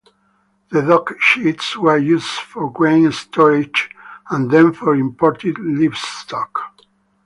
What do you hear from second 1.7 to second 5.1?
were used for grain storage and then for